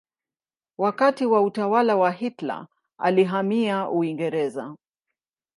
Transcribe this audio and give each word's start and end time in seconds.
Wakati 0.77 1.25
wa 1.25 1.41
utawala 1.41 1.95
wa 1.95 2.11
Hitler 2.11 2.67
alihamia 2.99 3.89
Uingereza. 3.89 4.75